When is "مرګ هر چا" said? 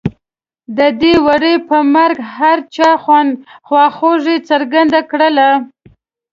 1.93-2.89